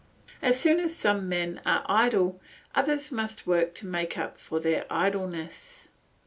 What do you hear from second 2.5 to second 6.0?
others must work to make up for their idleness.